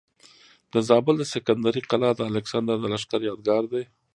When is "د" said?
0.73-0.75, 1.19-1.23, 2.15-2.21, 2.81-2.85